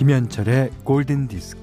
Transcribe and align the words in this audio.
김현철의 0.00 0.70
골든 0.82 1.28
디스크. 1.28 1.60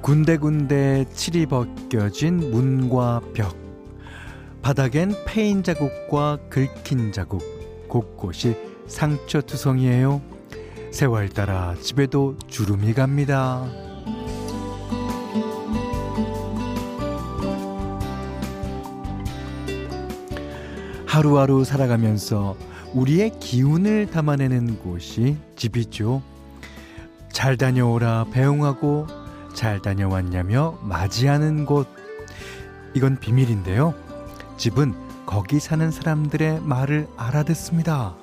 군데군데 0.00 1.04
칠이 1.12 1.44
벗겨진 1.44 2.38
문과 2.50 3.20
벽. 3.34 3.54
바닥엔 4.62 5.12
패인 5.26 5.62
자국과 5.62 6.38
긁힌 6.48 7.12
자국. 7.12 7.42
곳곳이 7.86 8.56
상처투성이에요. 8.86 10.22
세월 10.90 11.28
따라 11.28 11.74
집에도 11.82 12.38
주름이 12.48 12.94
갑니다. 12.94 13.68
하루하루 21.14 21.62
살아가면서 21.62 22.56
우리의 22.92 23.38
기운을 23.38 24.10
담아내는 24.10 24.80
곳이 24.80 25.36
집이죠. 25.54 26.22
잘 27.30 27.56
다녀오라 27.56 28.26
배웅하고 28.32 29.06
잘 29.54 29.80
다녀왔냐며 29.80 30.76
맞이하는 30.82 31.66
곳. 31.66 31.86
이건 32.94 33.20
비밀인데요. 33.20 33.94
집은 34.56 34.92
거기 35.24 35.60
사는 35.60 35.88
사람들의 35.88 36.62
말을 36.62 37.06
알아듣습니다. 37.16 38.16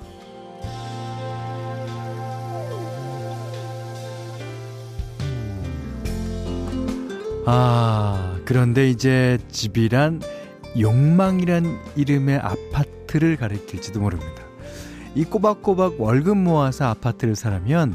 아, 7.46 8.36
그런데 8.44 8.90
이제 8.90 9.38
집이란 9.50 10.20
욕망이란 10.78 11.78
이름의 11.96 12.38
아파트를 12.38 13.36
가리킬지도 13.36 14.00
모릅니다. 14.00 14.42
이 15.14 15.24
꼬박꼬박 15.24 16.00
월급 16.00 16.38
모아서 16.38 16.86
아파트를 16.86 17.36
사려면 17.36 17.94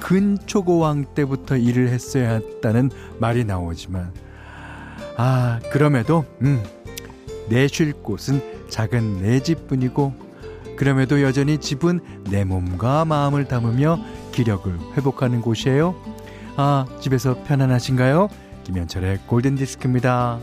근초고왕 0.00 1.14
때부터 1.14 1.56
일을 1.56 1.88
했어야 1.88 2.32
했다는 2.34 2.90
말이 3.18 3.44
나오지만, 3.44 4.12
아, 5.16 5.60
그럼에도, 5.70 6.24
음, 6.42 6.62
내쉴 7.48 7.92
곳은 7.92 8.42
작은 8.68 9.22
내 9.22 9.40
집뿐이고, 9.40 10.14
그럼에도 10.76 11.22
여전히 11.22 11.58
집은 11.58 12.00
내 12.30 12.44
몸과 12.44 13.04
마음을 13.04 13.46
담으며 13.46 13.98
기력을 14.32 14.78
회복하는 14.96 15.40
곳이에요. 15.40 15.94
아, 16.56 16.84
집에서 17.00 17.42
편안하신가요? 17.44 18.28
김현철의 18.64 19.20
골든 19.26 19.56
디스크입니다. 19.56 20.38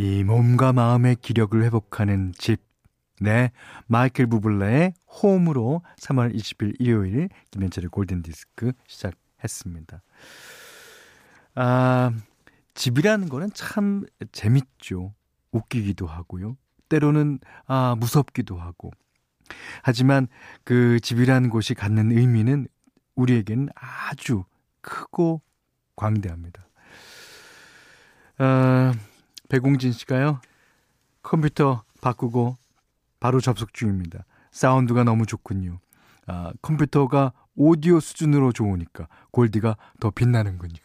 이 0.00 0.24
몸과 0.24 0.72
마음의 0.72 1.16
기력을 1.16 1.62
회복하는 1.62 2.32
집. 2.38 2.62
네, 3.20 3.52
마이클 3.86 4.26
부블레의 4.26 4.94
홈으로 5.06 5.82
3월 5.98 6.34
20일 6.34 6.74
일요일 6.78 7.28
김현철의 7.50 7.90
골든디스크 7.90 8.72
시작했습니다. 8.86 10.00
아, 11.54 12.12
집이라는 12.72 13.28
거는 13.28 13.50
참 13.52 14.06
재밌죠. 14.32 15.12
웃기기도 15.52 16.06
하고요. 16.06 16.56
때로는 16.88 17.38
아, 17.66 17.94
무섭기도 18.00 18.56
하고. 18.56 18.90
하지만 19.82 20.28
그 20.64 20.98
집이라는 21.00 21.50
곳이 21.50 21.74
갖는 21.74 22.16
의미는 22.16 22.68
우리에게는 23.16 23.68
아주 23.74 24.44
크고 24.80 25.42
광대합니다. 25.94 26.66
어, 28.38 28.92
배공진 29.50 29.92
씨가요. 29.92 30.40
컴퓨터 31.22 31.82
바꾸고 32.00 32.56
바로 33.18 33.40
접속 33.40 33.74
중입니다. 33.74 34.24
사운드가 34.52 35.04
너무 35.04 35.26
좋군요. 35.26 35.80
아, 36.26 36.52
컴퓨터가 36.62 37.32
오디오 37.56 38.00
수준으로 38.00 38.52
좋으니까 38.52 39.08
골디가 39.32 39.76
더 39.98 40.10
빛나는군요. 40.10 40.78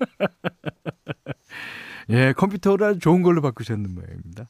예, 2.10 2.32
컴퓨터를 2.32 2.98
좋은 2.98 3.22
걸로 3.22 3.40
바꾸셨는 3.42 3.94
모양입니다. 3.94 4.48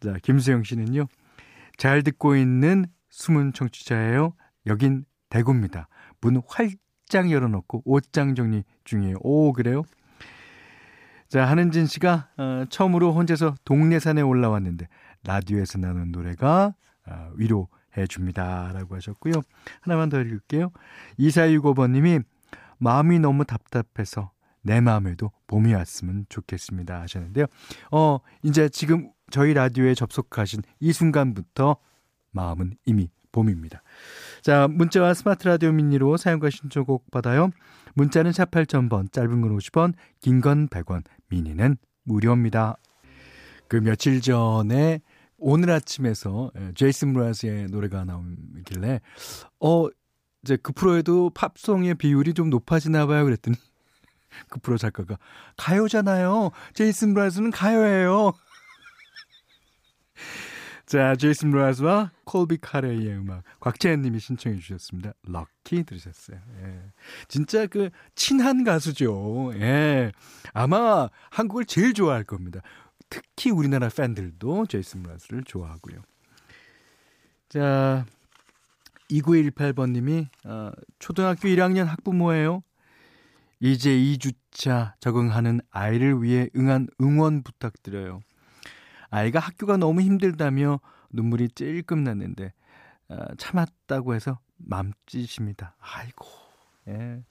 자, 0.00 0.14
김수영 0.22 0.64
씨는요. 0.64 1.06
잘 1.76 2.02
듣고 2.02 2.34
있는 2.34 2.86
숨은 3.10 3.52
청취자예요. 3.52 4.34
여긴 4.66 5.04
대구입니다. 5.28 5.88
문 6.22 6.42
활짝 6.48 7.30
열어놓고 7.30 7.82
옷장 7.84 8.34
정리 8.34 8.64
중이에요. 8.84 9.16
오, 9.20 9.52
그래요? 9.52 9.82
자, 11.30 11.46
한은진 11.46 11.86
씨가 11.86 12.28
어, 12.38 12.64
처음으로 12.68 13.12
혼자서 13.14 13.54
동네산에 13.64 14.20
올라왔는데 14.20 14.88
라디오에서 15.24 15.78
나는 15.78 16.10
노래가 16.10 16.74
어, 17.06 17.30
위로해 17.36 18.06
줍니다. 18.08 18.72
라고 18.74 18.96
하셨고요. 18.96 19.34
하나만 19.80 20.08
더 20.08 20.20
읽을게요. 20.20 20.72
2465번 21.20 21.92
님이 21.92 22.18
마음이 22.78 23.20
너무 23.20 23.44
답답해서 23.44 24.32
내 24.62 24.80
마음에도 24.80 25.30
봄이 25.46 25.72
왔으면 25.72 26.26
좋겠습니다. 26.28 27.00
하셨는데요. 27.02 27.46
어, 27.92 28.18
이제 28.42 28.68
지금 28.68 29.12
저희 29.30 29.54
라디오에 29.54 29.94
접속하신 29.94 30.62
이 30.80 30.92
순간부터 30.92 31.76
마음은 32.32 32.74
이미 32.86 33.08
봄입니다. 33.30 33.82
자, 34.42 34.66
문자와 34.66 35.14
스마트 35.14 35.46
라디오 35.46 35.70
미니로 35.70 36.16
사용과 36.16 36.50
신청곡 36.50 37.08
받아요. 37.12 37.50
문자는 37.94 38.32
샵 38.32 38.50
8000번, 38.50 39.12
짧은 39.12 39.40
건 39.40 39.56
50원, 39.56 39.94
긴 40.20 40.40
건 40.40 40.68
100원, 40.68 41.02
미니는 41.30 41.76
무료입니다. 42.04 42.76
그 43.68 43.76
며칠 43.76 44.20
전에 44.20 45.00
오늘 45.38 45.70
아침에서 45.70 46.50
예, 46.58 46.72
제이슨 46.74 47.14
브라스의 47.14 47.66
노래가 47.66 48.04
나오길래 48.04 49.00
어 49.60 49.88
이제 50.42 50.56
그 50.56 50.72
프로에도 50.72 51.30
팝송의 51.30 51.94
비율이 51.94 52.34
좀 52.34 52.50
높아지나 52.50 53.06
봐요 53.06 53.24
그랬더니 53.24 53.56
그 54.48 54.60
프로 54.60 54.76
작가가 54.76 55.18
가요잖아요. 55.56 56.50
제이슨 56.74 57.14
브라스는 57.14 57.50
가요예요. 57.50 58.32
자, 60.90 61.14
제이슨 61.14 61.52
브라스와 61.52 62.10
콜비 62.24 62.58
카레의 62.60 63.10
음악 63.10 63.44
곽재현 63.60 64.02
님이 64.02 64.18
신청해 64.18 64.58
주셨습니다. 64.58 65.12
럭키 65.22 65.84
들으셨어요. 65.84 66.40
예. 66.64 66.82
진짜 67.28 67.68
그 67.68 67.90
친한 68.16 68.64
가수죠. 68.64 69.52
예. 69.54 70.10
아마 70.52 71.08
한국을 71.30 71.66
제일 71.66 71.94
좋아할 71.94 72.24
겁니다. 72.24 72.60
특히 73.08 73.52
우리나라 73.52 73.88
팬들도 73.88 74.66
제이슨 74.66 75.04
브라스를 75.04 75.44
좋아하고요. 75.44 76.00
자, 77.48 78.04
2918번 79.12 79.92
님이 79.92 80.26
어, 80.44 80.72
초등학교 80.98 81.46
1학년 81.46 81.84
학부모예요. 81.84 82.64
이제 83.60 83.90
2주차 83.90 84.94
적응하는 84.98 85.60
아이를 85.70 86.20
위해 86.20 86.50
응한 86.56 86.88
응원 87.00 87.44
부탁드려요. 87.44 88.22
아이가 89.10 89.38
학교가 89.38 89.76
너무 89.76 90.00
힘들다며 90.00 90.80
눈물이 91.10 91.50
찔끔 91.50 92.04
났는데 92.04 92.52
어, 93.08 93.16
참았다고 93.36 94.14
해서 94.14 94.38
맘짓입니다. 94.56 95.76
아이고. 95.80 96.26
예. 96.88 97.22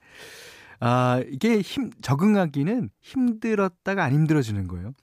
아, 0.81 1.22
이게 1.28 1.62
힘 1.62 1.92
적응하기는 2.02 2.90
힘들었다가 3.00 4.04
안 4.04 4.14
힘들어지는 4.14 4.68
거예요. 4.68 4.94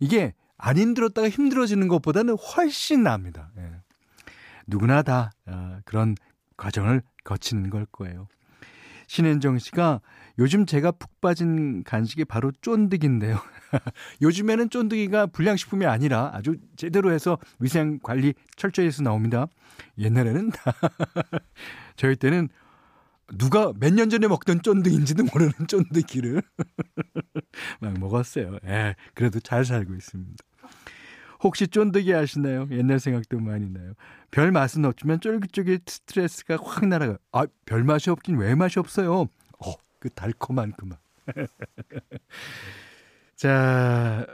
이게 0.00 0.34
안 0.56 0.76
힘들었다가 0.76 1.28
힘들어지는 1.28 1.88
것보다는 1.88 2.36
훨씬 2.36 3.02
납니다. 3.02 3.50
예. 3.58 3.70
누구나 4.66 5.02
다 5.02 5.32
어, 5.46 5.78
그런 5.84 6.14
과정을 6.56 7.02
거치는 7.24 7.70
걸 7.70 7.86
거예요. 7.86 8.28
신현정 9.12 9.58
씨가 9.58 10.00
요즘 10.38 10.64
제가 10.64 10.90
푹 10.92 11.20
빠진 11.20 11.84
간식이 11.84 12.24
바로 12.24 12.50
쫀득인데요. 12.62 13.36
요즘에는 14.22 14.70
쫀득이가 14.70 15.26
불량식품이 15.26 15.84
아니라 15.84 16.30
아주 16.32 16.56
제대로 16.76 17.12
해서 17.12 17.36
위생 17.58 17.98
관리 18.02 18.32
철저히 18.56 18.86
해서 18.86 19.02
나옵니다. 19.02 19.48
옛날에는 19.98 20.50
저희 21.96 22.16
때는 22.16 22.48
누가 23.36 23.70
몇 23.78 23.92
년 23.92 24.08
전에 24.08 24.28
먹던 24.28 24.62
쫀득인지도 24.62 25.24
모르는 25.24 25.52
쫀득이를 25.68 26.40
막 27.80 28.00
먹었어요. 28.00 28.56
예, 28.64 28.94
그래도 29.12 29.40
잘 29.40 29.66
살고 29.66 29.94
있습니다. 29.94 30.42
혹시 31.42 31.66
쫀득이 31.66 32.14
아시나요? 32.14 32.68
옛날 32.70 33.00
생각도 33.00 33.40
많이 33.40 33.68
나요. 33.68 33.94
별 34.30 34.52
맛은 34.52 34.84
없지만 34.84 35.20
쫄깃쫄깃 35.20 35.82
스트레스가 35.86 36.56
확 36.62 36.86
날아가요. 36.86 37.16
아, 37.32 37.46
별 37.66 37.82
맛이 37.82 38.10
없긴 38.10 38.36
왜 38.36 38.54
맛이 38.54 38.78
없어요? 38.78 39.22
어, 39.22 39.74
그 39.98 40.08
달콤한 40.10 40.72
그 40.76 40.84
맛. 40.84 40.98
자, 43.36 44.26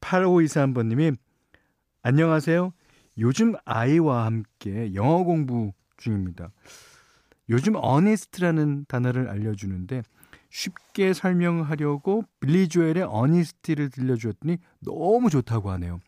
8523번님이 0.00 1.16
안녕하세요. 2.02 2.72
요즘 3.18 3.54
아이와 3.64 4.26
함께 4.26 4.94
영어 4.94 5.24
공부 5.24 5.72
중입니다. 5.96 6.50
요즘 7.48 7.74
어니스트라는 7.76 8.86
단어를 8.88 9.28
알려주는데 9.28 10.02
쉽게 10.50 11.14
설명하려고 11.14 12.24
빌리 12.40 12.68
조엘의 12.68 13.04
어니스티를 13.04 13.90
들려주었더니 13.90 14.58
너무 14.80 15.30
좋다고 15.30 15.70
하네요. 15.70 16.00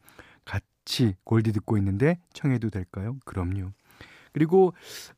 같이 0.85 1.17
골디 1.25 1.53
듣고 1.53 1.77
있는데 1.79 2.19
청해도 2.35 2.71
될까요? 2.71 3.17
그럼요. 3.25 3.73
그리고 4.33 4.75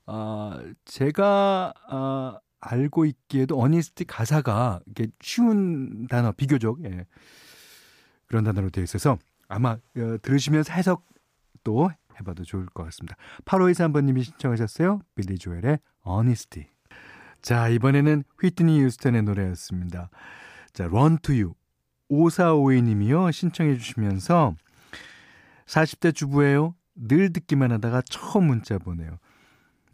어, 0.06 0.58
제가 0.84 1.74
어, 1.90 2.38
알고 2.60 3.04
있기에도 3.06 3.60
어니스티 3.60 4.04
가사가 4.04 4.80
이게 4.86 5.08
쉬운 5.20 6.06
단어 6.06 6.32
비교적 6.32 6.82
예. 6.84 7.06
그런 8.26 8.44
단어로 8.44 8.70
되어 8.70 8.84
있어서 8.84 9.18
아마 9.48 9.72
어, 9.72 10.18
들으시면서 10.22 10.72
해석도 10.72 11.90
해봐도 12.18 12.44
좋을 12.44 12.66
것 12.66 12.84
같습니다. 12.84 13.16
8523 13.44 13.92
번님이 13.92 14.22
신청하셨어요. 14.22 15.00
빌리 15.14 15.38
조엘의 15.38 15.78
어니스티. 16.02 16.66
자, 17.42 17.68
이번에는 17.68 18.24
휘트니 18.40 18.80
유스턴의 18.80 19.22
노래였습니다. 19.22 20.10
자, 20.72 20.84
Run 20.84 21.18
to 21.18 21.34
You. 21.34 21.54
5452님이요. 22.10 23.32
신청해 23.32 23.76
주시면서 23.76 24.54
40대 25.66 26.14
주부예요. 26.14 26.74
늘 26.94 27.32
듣기만 27.32 27.72
하다가 27.72 28.02
처음 28.08 28.44
문자 28.46 28.78
보내요. 28.78 29.18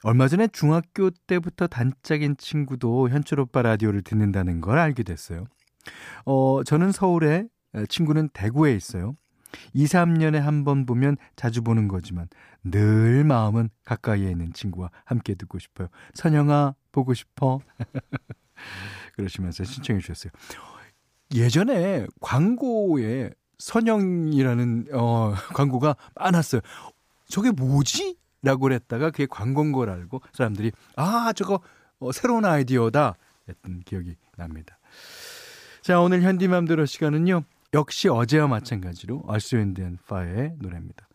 얼마 0.05 0.29
전에 0.29 0.49
중학교 0.49 1.11
때부터 1.11 1.67
단짝인 1.67 2.37
친구도 2.37 3.09
현철 3.09 3.41
오빠 3.41 3.63
라디오를 3.63 4.03
듣는다는 4.03 4.61
걸 4.61 4.79
알게 4.79 5.03
됐어요. 5.05 5.45
어, 6.25 6.63
저는 6.65 6.93
서울에, 6.93 7.47
친구는 7.89 8.29
대구에 8.29 8.75
있어요. 8.75 9.15
2, 9.75 9.85
3년에 9.85 10.39
한 10.39 10.65
번 10.65 10.87
보면 10.87 11.17
자주 11.37 11.63
보는 11.63 11.87
거지만 11.89 12.29
늘 12.65 13.23
마음은 13.25 13.69
가까이에 13.85 14.31
있는 14.31 14.53
친구와 14.53 14.91
함께 15.05 15.35
듣고 15.35 15.59
싶어요. 15.59 15.89
선영아, 16.15 16.75
보고 16.91 17.15
싶어. 17.15 17.61
그러시면서 19.15 19.65
신청해 19.65 20.01
주셨어요. 20.01 20.33
예전에 21.35 22.07
광고에 22.21 23.31
선영이라는 23.63 24.87
어, 24.93 25.35
광고가 25.55 25.97
많았어요. 26.17 26.61
저게 27.29 27.51
뭐지? 27.51 28.17
라고 28.43 28.63
그랬다가 28.63 29.11
그게 29.11 29.27
광고인 29.27 29.71
걸 29.71 29.89
알고 29.89 30.21
사람들이 30.33 30.73
아 30.97 31.33
저거 31.33 31.61
어, 32.01 32.11
새로운 32.11 32.45
아이디어다 32.45 33.15
했던 33.49 33.81
기억이 33.85 34.17
납니다. 34.37 34.79
자 35.81 36.01
오늘 36.01 36.23
현디맘대로 36.23 36.87
시간은요 36.87 37.45
역시 37.75 38.09
어제와 38.09 38.49
마찬가지로 38.49 39.23
얼스윈드 39.27 39.97
파의 40.09 40.57
노래입니다. 40.59 41.09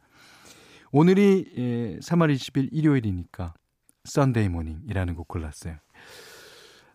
오늘이 0.91 1.51
예, 1.57 1.99
3월 1.99 2.33
20일 2.33 2.69
일요일이니까 2.71 3.53
Sunday 4.05 4.47
Morning이라는 4.47 5.15
곡 5.15 5.27
골랐어요. 5.27 5.75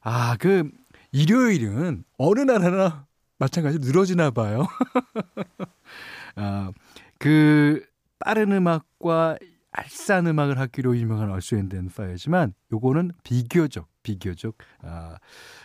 아, 0.00 0.36
그 0.38 0.68
일요일은 1.12 2.04
어느 2.16 2.40
나라나 2.40 3.06
마찬가지로 3.42 3.84
늘어지나 3.84 4.30
봐요. 4.30 4.68
아, 6.36 6.72
그 7.18 7.84
빠른 8.20 8.52
음악과 8.52 9.36
알싸한 9.72 10.28
음악을 10.28 10.60
하기로 10.60 10.96
유명한 10.96 11.28
Earth, 11.30 11.59
Wind & 11.59 11.88
Fire지만 11.96 12.54
요거는 12.72 13.10
비교적 13.24 13.88
비교적 14.04 14.56
아, 14.82 15.16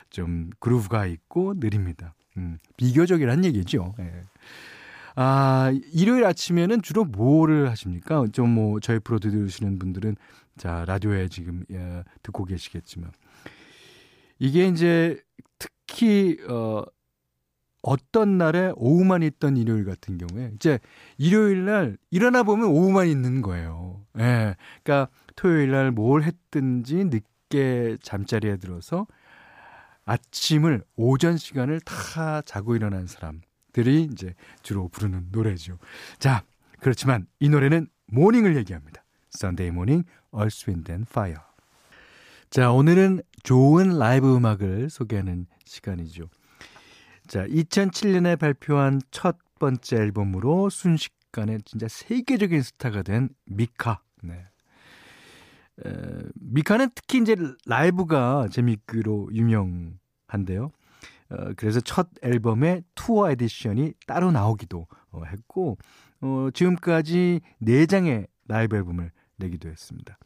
좀 0.10 0.50
groove가 0.60 1.06
있고 1.06 1.54
느립니다. 1.58 2.16
음, 2.38 2.58
비교적이란 2.78 3.46
얘기죠. 3.46 3.94
예. 4.00 4.22
아, 5.16 5.72
일요일 5.92 6.26
아침에는 6.26 6.82
주로 6.82 7.04
뭐를 7.06 7.70
하십니까? 7.70 8.26
좀 8.32 8.50
뭐 8.50 8.80
저희 8.80 8.98
프로 9.00 9.20
들으시는 9.20 9.78
분들은 9.78 10.16
자, 10.58 10.84
라디오에 10.88 11.28
지금 11.28 11.64
예, 11.72 12.04
듣고 12.24 12.46
계시겠지만 12.46 13.12
이게 14.40 14.68
이제 14.68 15.22
특히 15.60 16.38
어 16.50 16.84
어떤 17.88 18.38
날에 18.38 18.74
오후만 18.76 19.24
있던 19.24 19.56
일요일 19.56 19.86
같은 19.86 20.18
경우에 20.18 20.52
이제 20.56 20.78
일요일 21.18 21.64
날 21.64 21.98
일어나 22.12 22.44
보면 22.44 22.68
오후만 22.68 23.08
있는 23.08 23.42
거예요. 23.42 24.02
예. 24.20 24.58
그러니까 24.84 25.10
토요일 25.38 25.72
날 25.72 25.92
뭘 25.94 26.24
했든지 26.24 27.06
늦게 27.06 27.98
잠자리에 28.04 28.58
들어서 28.58 29.08
아침을 30.04 30.84
오전 30.98 31.38
시간을 31.38 31.80
다 31.80 32.42
자고 32.42 32.76
일어난 32.76 33.08
사람들이 33.08 34.10
이제 34.12 34.34
주로 34.64 34.90
부르는 34.90 35.28
노래죠. 35.32 35.78
자, 36.20 36.44
그렇지만 36.82 37.26
이 37.40 37.48
노래는 37.48 37.88
모닝을 38.08 38.58
얘기합니다. 38.58 39.06
Sunday 39.34 39.74
Morning, 39.74 40.06
Earth, 40.36 40.70
Wind 40.70 40.92
and 40.92 41.08
Fire. 41.10 41.40
자, 42.50 42.72
오늘은 42.72 43.22
좋은 43.44 43.98
라이브 43.98 44.36
음악을 44.36 44.90
소개하는 44.90 45.48
시간이죠. 45.64 46.26
자, 47.28 47.46
2007년에 47.46 48.40
발표한 48.40 49.02
첫 49.12 49.38
번째 49.60 49.98
앨범으로 49.98 50.70
순식간에 50.70 51.58
진짜 51.66 51.88
세계적인 51.90 52.62
스타가 52.62 53.02
된 53.02 53.30
미카. 53.46 54.02
네. 54.24 54.46
에, 55.86 55.92
미카는 56.36 56.90
특히 56.96 57.20
이제 57.20 57.36
라이브가 57.66 58.48
재밌기로 58.50 59.32
유명한데요. 59.34 60.72
어, 61.30 61.36
그래서 61.58 61.82
첫 61.82 62.08
앨범의 62.22 62.84
투어 62.96 63.30
edition이 63.30 63.94
따로 64.06 64.32
나오기도 64.32 64.88
어, 65.12 65.24
했고, 65.26 65.78
어, 66.22 66.48
지금까지 66.54 67.42
4장의 67.62 68.28
라이브 68.48 68.78
앨범을 68.78 69.12
내기도 69.36 69.68
했습니다. 69.68 70.18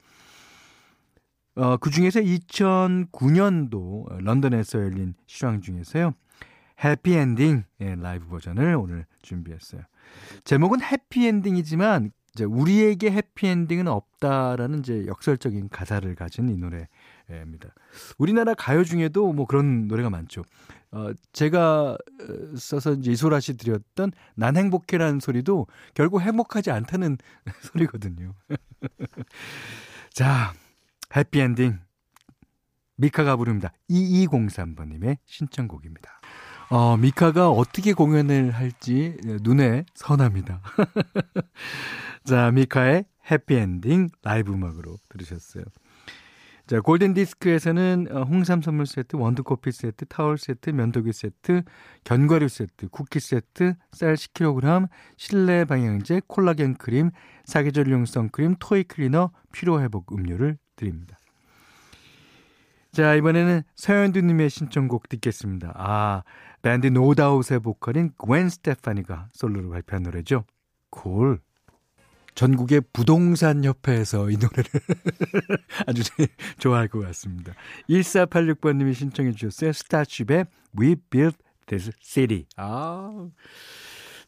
어, 1.55 1.77
그 1.77 1.89
중에서 1.89 2.21
2009년도 2.21 4.21
런던에서 4.21 4.79
열린 4.79 5.15
실황 5.25 5.61
중에서요. 5.61 6.13
해피엔딩 6.83 7.63
의 7.79 8.01
라이브 8.01 8.27
버전을 8.27 8.75
오늘 8.75 9.05
준비했어요. 9.21 9.81
제목은 10.43 10.81
해피엔딩이지만 10.81 12.11
이제 12.33 12.45
우리에게 12.45 13.11
해피엔딩은 13.11 13.87
없다라는 13.87 14.79
이제 14.79 15.05
역설적인 15.05 15.69
가사를 15.69 16.13
가진 16.15 16.49
이 16.49 16.55
노래입니다. 16.55 17.73
우리나라 18.17 18.53
가요 18.53 18.83
중에도 18.83 19.33
뭐 19.33 19.45
그런 19.45 19.87
노래가 19.87 20.09
많죠. 20.09 20.43
어, 20.91 21.11
제가 21.33 21.91
어, 21.93 21.97
써서 22.57 22.93
이제 22.93 23.11
이소라 23.11 23.39
씨 23.39 23.57
드렸던 23.57 24.11
난 24.35 24.57
행복해라는 24.57 25.19
소리도 25.19 25.67
결국 25.93 26.21
행복하지 26.21 26.71
않다는 26.71 27.17
소리거든요. 27.71 28.33
자, 30.13 30.53
해피엔딩. 31.15 31.79
미카가 32.97 33.35
부릅니다. 33.35 33.73
2203번님의 33.89 35.17
신청곡입니다. 35.25 36.19
어, 36.71 36.95
미카가 36.95 37.49
어떻게 37.49 37.91
공연을 37.91 38.51
할지 38.51 39.17
눈에 39.41 39.83
선합니다. 39.93 40.61
자, 42.23 42.49
미카의 42.51 43.03
해피엔딩 43.29 44.07
라이브 44.23 44.53
음악으로 44.53 44.95
들으셨어요. 45.09 45.65
자, 46.67 46.79
골든 46.79 47.13
디스크에서는 47.13 48.07
어, 48.11 48.21
홍삼 48.21 48.61
선물 48.61 48.85
세트, 48.85 49.17
원두 49.17 49.43
커피 49.43 49.73
세트, 49.73 50.05
타월 50.05 50.37
세트, 50.37 50.69
면도기 50.69 51.11
세트, 51.11 51.63
견과류 52.05 52.47
세트, 52.47 52.87
쿠키 52.87 53.19
세트, 53.19 53.75
쌀 53.91 54.15
10kg, 54.15 54.87
실내 55.17 55.65
방향제, 55.65 56.21
콜라겐 56.27 56.75
크림, 56.75 57.11
사계절용 57.43 58.05
선크림, 58.05 58.55
toy 58.59 58.85
cleaner, 58.85 59.31
피로 59.51 59.81
회복 59.81 60.13
음료를 60.13 60.57
드립니다. 60.77 61.17
자, 62.91 63.15
이번에는 63.15 63.63
서현두님의 63.75 64.49
신청곡 64.49 65.07
듣겠습니다. 65.07 65.71
아, 65.75 66.23
밴드 66.61 66.87
노다웃의 66.87 67.59
보컬인 67.59 68.11
Gwen 68.27 68.49
Stefani가 68.49 69.29
솔로로 69.31 69.69
발표한 69.69 70.03
노래죠. 70.03 70.43
콜. 70.89 71.39
전국의 72.35 72.81
부동산 72.93 73.63
협회에서 73.63 74.29
이 74.29 74.35
노래를 74.35 74.63
아주 75.87 76.03
좋아할 76.59 76.87
것 76.87 76.99
같습니다. 76.99 77.53
1486번님이 77.89 78.93
신청해 78.93 79.33
주셨어요. 79.33 79.71
스타쉽의 79.73 80.45
We 80.79 80.95
Built 81.09 81.37
This 81.67 81.91
City. 82.01 82.45
아. 82.57 83.29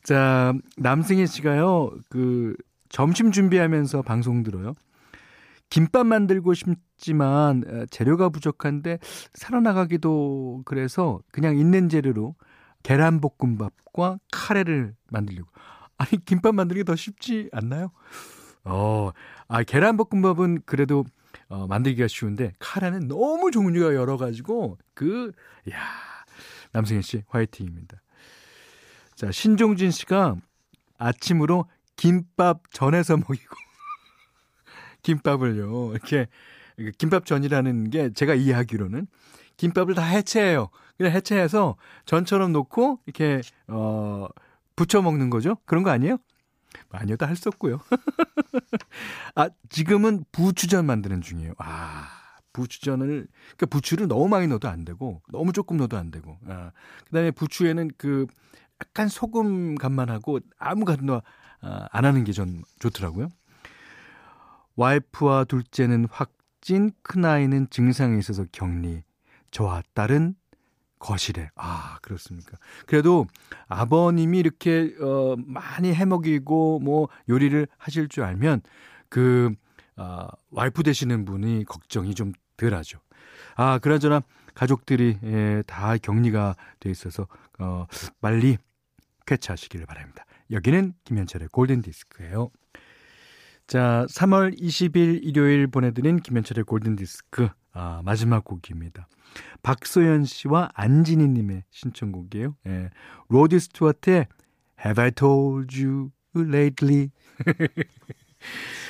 자, 0.04 0.54
남승희 0.78 1.28
씨가요, 1.28 1.92
그, 2.10 2.56
점심 2.90 3.32
준비하면서 3.32 4.02
방송 4.04 4.44
들어요. 4.44 4.74
김밥 5.74 6.06
만들고 6.06 6.54
싶지만 6.54 7.88
재료가 7.90 8.30
부족한데 8.30 9.00
살아나가기도 9.34 10.62
그래서 10.66 11.20
그냥 11.32 11.58
있는 11.58 11.90
재료로 11.90 12.36
계란볶음밥과 12.84 14.20
카레를 14.32 14.94
만들려고. 15.10 15.50
아니 15.98 16.24
김밥 16.26 16.54
만들기 16.54 16.84
더 16.84 16.96
쉽지 16.96 17.50
않나요? 17.52 17.90
어, 18.64 19.10
아 19.48 19.64
계란볶음밥은 19.64 20.62
그래도 20.68 21.06
어, 21.48 21.66
만들기가 21.66 22.08
쉬운데 22.08 22.54
카레는 22.60 23.08
너무 23.08 23.50
종류가 23.50 23.96
여러 23.96 24.16
가지고 24.16 24.78
그 24.94 25.32
야, 25.72 25.80
남승현 26.74 27.02
씨 27.02 27.24
화이팅입니다. 27.30 28.00
자, 29.16 29.32
신종진 29.32 29.90
씨가 29.90 30.36
아침으로 31.00 31.66
김밥 31.96 32.62
전해서 32.72 33.18
먹이고 33.18 33.63
김밥을요. 35.04 35.92
이렇게 35.92 36.28
김밥전이라는 36.98 37.90
게 37.92 38.12
제가 38.14 38.34
이해하기로는 38.34 39.08
김밥을 39.58 39.96
다 39.96 40.04
해체해요. 40.04 40.70
그냥 40.98 41.12
해체해서 41.14 41.76
전처럼 42.06 42.52
놓고 42.54 43.00
이렇게 43.06 43.42
어 43.68 44.28
부쳐 44.76 45.02
먹는 45.02 45.30
거죠. 45.30 45.58
그런 45.66 45.84
거 45.84 45.92
아니에요? 45.92 46.18
아니요, 46.92 47.18
다할 47.18 47.36
수 47.36 47.50
없고요. 47.50 47.80
아, 49.36 49.50
지금은 49.70 50.26
부추전 50.32 50.86
만드는 50.86 51.22
중이에요. 51.22 51.54
아, 51.58 52.08
부추전을 52.54 53.28
그러니까 53.42 53.66
부추를 53.68 54.08
너무 54.08 54.28
많이 54.28 54.48
넣어도 54.48 54.68
안 54.70 54.86
되고 54.86 55.22
너무 55.32 55.54
조금 55.54 55.78
넣어도 55.78 55.98
안 55.98 56.12
되고. 56.12 56.38
아, 56.48 56.72
그다음에 57.06 57.32
부추에는 57.32 57.92
그 57.98 58.26
약간 58.82 59.08
소금 59.08 59.76
간만 59.76 60.10
하고 60.10 60.40
아무 60.60 60.86
간도 60.86 61.22
아, 61.62 61.88
안 61.92 62.06
하는 62.06 62.24
게 62.24 62.34
전 62.34 62.64
좋더라고요. 62.80 63.30
와이프와 64.76 65.46
둘째는 65.46 66.08
확진, 66.10 66.92
큰아이는 67.04 67.70
증상이 67.70 68.20
있어서 68.20 68.46
격리. 68.52 69.04
저와 69.52 69.84
딸은 69.94 70.36
거실에. 71.00 71.50
아, 71.56 71.98
그렇습니까. 72.02 72.58
그래도 72.86 73.28
아버님이 73.68 74.40
이렇게, 74.40 74.96
어, 75.02 75.36
많이 75.38 75.94
해먹이고, 75.94 76.80
뭐, 76.80 77.10
요리를 77.30 77.68
하실 77.78 78.08
줄 78.08 78.24
알면, 78.24 78.62
그, 79.10 79.54
어, 79.98 80.28
와이프 80.52 80.84
되시는 80.84 81.26
분이 81.26 81.66
걱정이 81.66 82.16
좀 82.16 82.34
덜 82.58 82.74
하죠. 82.76 83.00
아, 83.56 83.80
그나저나, 83.80 84.22
가족들이, 84.54 85.18
예, 85.24 85.64
다 85.66 85.98
격리가 85.98 86.56
돼 86.80 86.90
있어서, 86.90 87.28
어, 87.60 87.86
빨리 88.22 88.58
쾌차하시기를 89.26 89.86
바랍니다. 89.86 90.26
여기는 90.52 90.94
김현철의 91.04 91.50
골든디스크예요. 91.50 92.50
자, 93.68 94.06
3월 94.10 94.60
20일 94.60 95.22
일요일 95.24 95.68
보내드린 95.68 96.20
김현철의 96.20 96.66
골든디스크 96.66 97.50
아, 97.74 98.02
마지막 98.04 98.44
곡입니다. 98.44 99.08
박소연 99.64 100.26
씨와 100.26 100.70
안진희 100.74 101.28
님의 101.28 101.64
신청곡이에요. 101.72 102.56
예. 102.68 102.90
로디 103.30 103.60
스튜어트의 103.60 104.28
Have 104.86 105.04
I 105.04 105.12
Told 105.12 105.84
You 105.84 106.12
Lately 106.36 107.10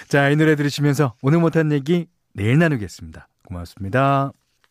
자, 0.09 0.29
이 0.29 0.35
노래 0.35 0.55
들으시면서 0.55 1.15
오늘 1.21 1.39
못한 1.39 1.71
얘기 1.71 2.07
내일 2.33 2.57
나누겠습니다. 2.57 3.27
고맙습니다. 3.47 4.33